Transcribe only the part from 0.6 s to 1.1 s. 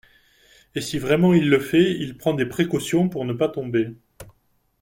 et si